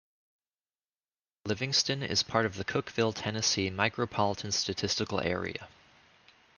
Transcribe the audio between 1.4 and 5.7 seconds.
Livingston is part of the Cookeville, Tennessee Micropolitan Statistical Area.